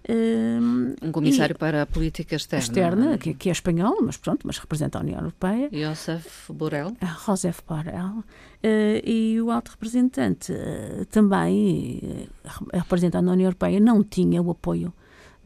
Hum, 0.10 0.96
um 1.02 1.12
comissário 1.12 1.54
e, 1.54 1.58
para 1.58 1.84
a 1.84 1.86
política 1.86 2.36
externa. 2.36 2.64
Externa, 2.64 3.18
que, 3.18 3.34
que, 3.34 3.50
é 3.50 3.52
espanhol, 3.52 3.98
mas 4.02 4.18
pronto, 4.18 4.48
mas 4.48 4.58
representa 4.58 4.98
a 4.98 5.02
União 5.02 5.20
Europeia. 5.20 5.70
Josef 5.72 6.52
Borrell. 6.52 6.96
Josef 7.26 7.62
Borrell. 7.68 8.24
E 8.64 9.40
o 9.42 9.52
alto 9.52 9.72
representante 9.72 10.54
também, 11.12 12.28
representando 12.74 13.30
a 13.30 13.34
União 13.34 13.48
Europeia, 13.48 13.80
não 13.80 14.04
tinha 14.04 14.42
o 14.42 14.52
apoio 14.52 14.94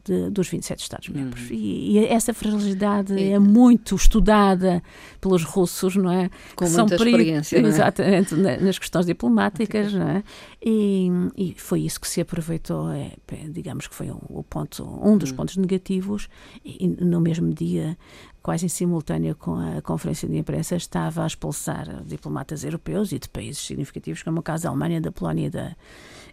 de, 0.04 0.30
dos 0.30 0.48
27 0.48 0.80
Estados-membros. 0.80 1.50
Uhum. 1.50 1.56
E, 1.56 1.98
e, 1.98 2.06
essa 2.06 2.34
fragilidade 2.34 3.20
é 3.20 3.38
muito 3.38 3.96
estudada 3.96 4.82
pelos 5.20 5.42
russos, 5.42 5.96
não 5.96 6.10
é? 6.10 6.30
Com 6.54 6.66
que 6.66 6.70
muita 6.70 6.94
experiência, 6.94 7.60
não 7.60 7.68
é? 7.68 7.72
Exatamente, 7.72 8.34
nas 8.34 8.78
questões 8.78 9.06
diplomáticas, 9.06 9.92
não 9.92 10.08
é? 10.08 10.22
E, 10.62 11.08
e, 11.36 11.54
foi 11.56 11.80
isso 11.80 12.00
que 12.00 12.08
se 12.08 12.20
aproveitou, 12.20 12.90
é, 12.90 13.12
digamos 13.48 13.86
que 13.86 13.94
foi 13.94 14.10
um, 14.10 14.20
o 14.28 14.42
ponto, 14.42 14.84
um 15.02 15.16
dos 15.16 15.30
uhum. 15.30 15.36
pontos 15.36 15.56
negativos, 15.56 16.28
e 16.64 16.86
no 16.86 17.20
mesmo 17.20 17.52
dia 17.52 17.96
quase 18.44 18.66
em 18.66 18.68
simultâneo 18.68 19.34
com 19.34 19.56
a 19.56 19.80
conferência 19.80 20.28
de 20.28 20.36
imprensa, 20.36 20.76
estava 20.76 21.24
a 21.24 21.26
expulsar 21.26 22.04
diplomatas 22.04 22.62
europeus 22.62 23.10
e 23.10 23.18
de 23.18 23.26
países 23.26 23.64
significativos, 23.64 24.22
como 24.22 24.40
o 24.40 24.42
caso 24.42 24.64
da 24.64 24.68
Alemanha, 24.68 25.00
da 25.00 25.10
Polónia 25.10 25.46
e 25.46 25.50
da, 25.50 25.76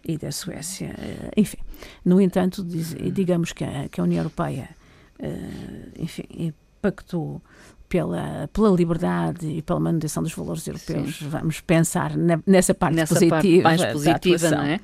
e 0.06 0.18
da 0.18 0.30
Suécia. 0.30 0.94
Eh, 0.98 1.30
enfim, 1.38 1.56
no 2.04 2.20
entanto, 2.20 2.62
diz, 2.62 2.94
digamos 3.14 3.52
que 3.54 3.64
a, 3.64 3.88
que 3.88 3.98
a 3.98 4.04
União 4.04 4.18
Europeia, 4.18 4.68
eh, 5.18 5.88
enfim, 5.98 6.52
pactou 6.82 7.40
pela, 7.88 8.46
pela 8.52 8.68
liberdade 8.76 9.46
e 9.46 9.62
pela 9.62 9.80
manutenção 9.80 10.22
dos 10.22 10.34
valores 10.34 10.66
europeus. 10.66 11.16
Sim. 11.16 11.28
Vamos 11.30 11.62
pensar 11.62 12.12
nessa 12.46 12.74
parte 12.74 12.94
nessa 12.94 13.14
positiva. 13.14 13.62
Parte 13.62 13.62
mais 13.62 13.92
positiva, 13.94 14.50
não 14.50 14.62
é? 14.62 14.80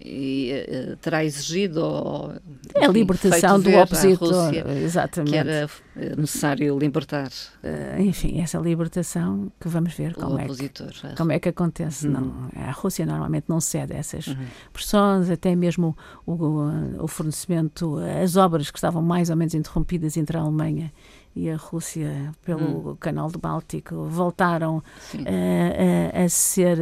E 0.00 0.52
uh, 0.52 0.96
terá 0.96 1.24
exigido 1.24 1.80
ou, 1.80 2.32
enfim, 2.76 2.84
a 2.84 2.88
libertação 2.88 3.60
do 3.60 3.70
opositor, 3.76 4.28
Rússia, 4.28 4.64
exatamente, 4.82 5.30
que 5.30 5.36
era 5.36 5.70
eh, 5.96 6.14
necessário 6.16 6.78
libertar. 6.78 7.28
Uh, 7.62 8.00
enfim, 8.00 8.40
essa 8.40 8.58
libertação 8.58 9.50
que 9.60 9.68
vamos 9.68 9.94
ver 9.94 10.14
como, 10.14 10.38
é 10.38 10.46
que, 10.46 10.70
como 11.16 11.32
é 11.32 11.38
que 11.38 11.48
acontece. 11.48 12.06
Uhum. 12.06 12.12
Não, 12.12 12.50
a 12.54 12.70
Rússia 12.70 13.04
normalmente 13.04 13.46
não 13.48 13.60
cede 13.60 13.94
a 13.94 13.96
essas 13.96 14.26
uhum. 14.28 14.46
pressões, 14.72 15.30
até 15.30 15.54
mesmo 15.56 15.96
o, 16.24 16.32
o, 16.32 17.04
o, 17.04 17.08
fornecimento, 17.08 17.98
as 18.22 18.36
obras 18.36 18.70
que 18.70 18.78
estavam 18.78 19.02
mais 19.02 19.30
ou 19.30 19.36
menos 19.36 19.54
interrompidas 19.54 20.16
entre 20.16 20.36
a 20.36 20.40
Alemanha 20.40 20.92
e 21.34 21.50
a 21.50 21.56
Rússia 21.56 22.32
pelo 22.44 22.90
uhum. 22.90 22.96
canal 22.96 23.30
do 23.30 23.38
Báltico 23.38 24.04
voltaram 24.04 24.82
a, 25.14 26.24
a, 26.24 26.28
ser 26.28 26.78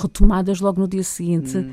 retomadas 0.00 0.60
logo 0.60 0.80
no 0.80 0.88
dia 0.88 1.02
seguinte 1.02 1.56
hum 1.58 1.72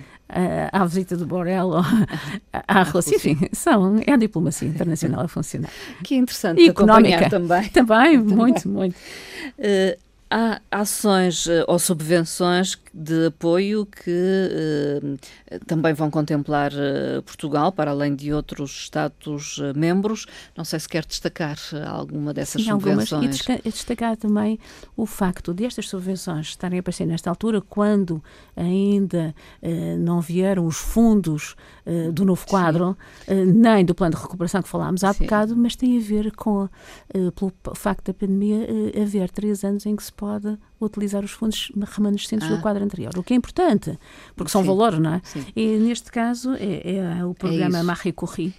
à 0.71 0.85
visita 0.85 1.15
do 1.15 1.25
Borel 1.25 1.71
à 2.67 2.83
Rússia. 2.83 3.15
Enfim, 3.15 3.38
são, 3.51 4.00
é 4.05 4.13
a 4.13 4.17
diplomacia 4.17 4.67
internacional 4.67 5.21
a 5.21 5.27
funcionar. 5.27 5.69
Que 6.03 6.15
interessante 6.15 6.62
e 6.62 6.69
económica 6.69 7.29
também. 7.29 7.69
Também, 7.69 8.17
muito, 8.17 8.67
muito. 8.67 8.95
Uh, 8.95 9.97
há 10.29 10.59
ações 10.71 11.47
eh, 11.47 11.63
ou 11.67 11.77
subvenções 11.77 12.75
de 12.93 13.25
apoio 13.27 13.88
que 13.88 14.12
uh, 14.12 15.65
também 15.65 15.93
vão 15.93 16.12
contemplar 16.12 16.71
uh, 16.71 17.23
Portugal, 17.23 17.71
para 17.71 17.89
além 17.89 18.15
de 18.15 18.31
outros 18.31 18.71
Estados-membros. 18.71 20.27
Não 20.55 20.63
sei 20.63 20.79
se 20.79 20.88
quer 20.88 21.03
destacar 21.03 21.57
alguma 21.88 22.33
dessas 22.33 22.62
Sim, 22.62 22.69
subvenções. 22.69 23.12
Algumas. 23.13 23.65
E 23.65 23.71
destacar 23.71 24.15
também 24.15 24.59
o 24.95 25.07
facto 25.07 25.53
de 25.53 25.65
estas 25.65 25.89
subvenções 25.89 26.50
estarem 26.50 26.77
a 26.77 26.81
aparecer 26.81 27.07
nesta 27.07 27.29
altura, 27.29 27.62
quando 27.62 28.23
ainda 28.55 29.33
não 29.97 30.21
vieram 30.21 30.65
os 30.67 30.77
fundos 30.77 31.55
do 32.13 32.25
novo 32.25 32.45
quadro, 32.45 32.97
nem 33.27 33.83
do 33.83 33.95
plano 33.95 34.15
de 34.15 34.21
recuperação 34.21 34.62
que 34.62 34.69
falámos 34.69 35.03
há 35.03 35.13
Sim. 35.13 35.23
bocado, 35.23 35.55
mas 35.55 35.75
tem 35.75 35.97
a 35.97 36.01
ver 36.01 36.31
com, 36.35 36.69
pelo 37.35 37.75
facto 37.75 38.07
da 38.07 38.13
pandemia, 38.13 38.67
haver 39.01 39.29
três 39.31 39.63
anos 39.63 39.85
em 39.85 39.95
que 39.95 40.03
se 40.03 40.13
pode 40.13 40.57
utilizar 40.85 41.23
os 41.23 41.31
fundos 41.31 41.71
remanescentes 41.75 42.47
ah. 42.49 42.55
do 42.55 42.61
quadro 42.61 42.83
anterior. 42.83 43.17
O 43.17 43.23
que 43.23 43.33
é 43.33 43.37
importante, 43.37 43.97
porque 44.35 44.49
Sim. 44.49 44.53
são 44.59 44.63
valores, 44.63 44.99
não 44.99 45.15
é? 45.15 45.21
Sim. 45.23 45.45
E 45.55 45.77
neste 45.77 46.11
caso 46.11 46.53
é, 46.55 46.95
é 46.95 47.25
o 47.25 47.31
é 47.31 47.33
programa 47.33 47.79
é 47.79 47.83
Marie 47.83 48.13
Curie, 48.13 48.53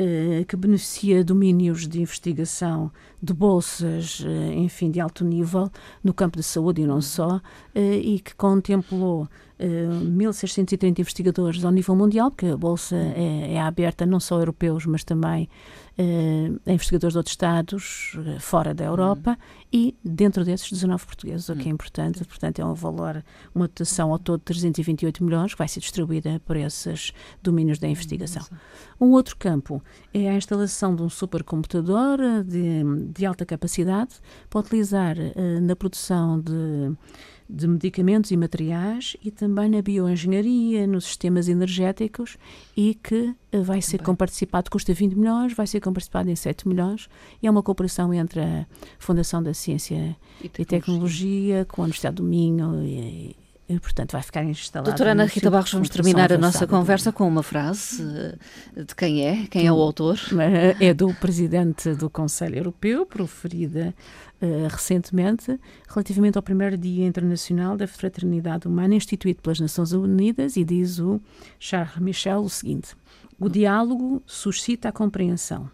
eh, 0.00 0.44
que 0.46 0.54
beneficia 0.56 1.24
domínios 1.24 1.88
de 1.88 2.00
investigação 2.00 2.88
de 3.20 3.34
bolsas, 3.34 4.24
eh, 4.24 4.54
enfim, 4.54 4.92
de 4.92 5.00
alto 5.00 5.24
nível 5.24 5.68
no 6.04 6.14
campo 6.14 6.36
da 6.36 6.42
saúde 6.44 6.82
e 6.82 6.86
não 6.86 7.00
só, 7.00 7.40
eh, 7.74 7.96
e 7.96 8.20
que 8.20 8.32
contemplou 8.36 9.28
1.630 9.58 11.00
investigadores 11.00 11.64
ao 11.64 11.72
nível 11.72 11.96
mundial, 11.96 12.30
porque 12.30 12.46
a 12.46 12.56
bolsa 12.56 12.94
é, 12.94 13.54
é 13.54 13.60
aberta 13.60 14.06
não 14.06 14.20
só 14.20 14.36
a 14.36 14.38
europeus, 14.38 14.86
mas 14.86 15.02
também 15.02 15.48
a 16.66 16.72
investigadores 16.72 17.12
de 17.12 17.18
outros 17.18 17.32
Estados, 17.32 18.16
fora 18.40 18.72
da 18.72 18.84
Europa, 18.84 19.30
uhum. 19.30 19.36
e 19.72 19.96
dentro 20.04 20.44
desses 20.44 20.70
19 20.70 21.04
portugueses, 21.04 21.48
o 21.48 21.54
que 21.54 21.62
é 21.62 21.64
uhum. 21.66 21.72
importante. 21.72 22.24
Portanto, 22.24 22.60
é 22.60 22.64
um 22.64 22.74
valor, 22.74 23.24
uma 23.54 23.66
dotação 23.66 24.12
ao 24.12 24.18
todo 24.18 24.38
de 24.38 24.44
328 24.44 25.24
milhões, 25.24 25.52
que 25.52 25.58
vai 25.58 25.68
ser 25.68 25.80
distribuída 25.80 26.40
por 26.44 26.56
esses 26.56 27.12
domínios 27.42 27.78
da 27.78 27.88
investigação. 27.88 28.44
Um 29.00 29.10
outro 29.10 29.36
campo 29.36 29.82
é 30.14 30.28
a 30.28 30.34
instalação 30.34 30.94
de 30.94 31.02
um 31.02 31.08
supercomputador 31.08 32.18
de, 32.44 32.82
de 33.12 33.26
alta 33.26 33.44
capacidade 33.44 34.16
para 34.48 34.60
utilizar 34.60 35.16
uh, 35.18 35.60
na 35.60 35.74
produção 35.74 36.40
de, 36.40 36.96
de 37.48 37.66
medicamentos 37.66 38.30
e 38.30 38.36
materiais 38.36 39.16
e 39.24 39.30
também 39.30 39.70
na 39.70 39.80
bioengenharia, 39.80 40.86
nos 40.86 41.04
sistemas 41.04 41.48
energéticos 41.48 42.36
e 42.76 42.94
que 42.94 43.34
uh, 43.52 43.62
vai 43.62 43.80
ser 43.80 44.02
comparticipado, 44.02 44.70
custa 44.70 44.92
20 44.92 45.14
milhões, 45.14 45.54
vai 45.54 45.66
ser 45.66 45.80
comparticipado 45.80 46.28
em 46.28 46.36
7 46.36 46.68
milhões. 46.68 47.08
E 47.42 47.46
é 47.46 47.50
uma 47.50 47.62
cooperação 47.62 48.12
entre 48.12 48.40
a 48.40 48.66
Fundação 48.98 49.42
da 49.42 49.54
Ciência 49.54 50.16
e 50.42 50.48
Tecnologia, 50.48 50.62
e 50.62 50.64
Tecnologia 50.66 51.64
com 51.64 51.82
a 51.82 51.84
Universidade 51.84 52.16
do 52.16 52.22
Minho 52.22 52.84
e, 52.84 53.34
e, 53.68 53.78
portanto, 53.78 54.12
vai 54.12 54.22
ficar 54.22 54.42
instalado. 54.44 54.90
Doutora 54.90 55.12
Ana 55.12 55.26
Rita 55.26 55.50
Barros, 55.50 55.70
vamos 55.70 55.90
terminar 55.90 56.32
a 56.32 56.38
nossa 56.38 56.66
conversa 56.66 57.12
com 57.12 57.28
uma 57.28 57.42
frase 57.42 58.02
eh, 58.02 58.82
de 58.82 58.94
quem 58.94 59.26
é, 59.26 59.46
quem 59.46 59.66
é 59.66 59.72
o 59.72 59.76
autor. 59.76 60.18
É 60.80 60.94
do 60.94 61.12
presidente 61.14 61.92
do 61.94 62.08
Conselho 62.08 62.56
Europeu, 62.56 63.04
proferida 63.04 63.94
uh, 64.40 64.68
recentemente, 64.68 65.60
relativamente 65.86 66.38
ao 66.38 66.42
primeiro 66.42 66.78
Dia 66.78 67.06
Internacional 67.06 67.76
da 67.76 67.86
Fraternidade 67.86 68.66
Humana, 68.66 68.94
instituído 68.94 69.42
pelas 69.42 69.60
Nações 69.60 69.92
Unidas, 69.92 70.56
e 70.56 70.64
diz 70.64 70.98
o 70.98 71.20
Charles 71.58 71.98
Michel 71.98 72.40
o 72.40 72.48
seguinte: 72.48 72.96
O 73.38 73.50
diálogo 73.50 74.22
suscita 74.24 74.88
a 74.88 74.92
compreensão. 74.92 75.70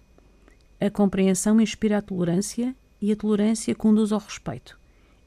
A 0.81 0.91
compreensão 0.91 1.61
inspira 1.61 1.99
a 1.99 2.03
tolerância 2.03 2.75
e 3.01 3.13
a 3.13 3.17
tolerância 3.17 3.73
conduz 3.73 4.11
ao 4.11 4.19
respeito. 4.19 4.77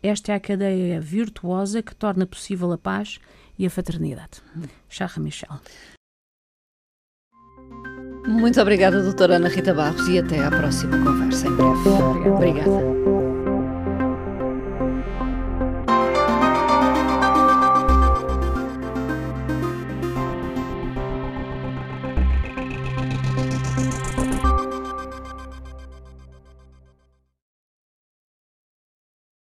Esta 0.02 0.32
é 0.32 0.36
a 0.36 0.40
cadeia 0.40 1.02
virtuosa 1.02 1.82
que 1.82 1.96
torna 1.96 2.26
possível 2.26 2.72
a 2.72 2.78
paz 2.78 3.20
e 3.58 3.66
a 3.66 3.70
fraternidade. 3.70 4.42
Charles 4.88 5.18
Michel. 5.18 5.60
Muito 8.28 8.60
obrigada, 8.62 9.02
doutora 9.02 9.38
Ana 9.38 9.48
Rita 9.48 9.74
Barros, 9.74 10.08
e 10.10 10.20
até 10.20 10.44
à 10.44 10.50
próxima 10.50 10.98
conversa 11.04 11.48
em 11.48 11.56
breve. 11.56 11.90
Obrigada. 12.30 12.70
obrigada. 12.70 13.17